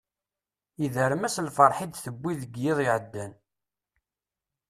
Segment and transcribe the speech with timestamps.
[0.81, 3.31] Yedrem-as lferḥ i d-tewwi deg yiḍ iɛeddan.